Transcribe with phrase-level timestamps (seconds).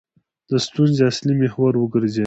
[0.49, 2.19] د ستونزې اصلي محور وګرځېد.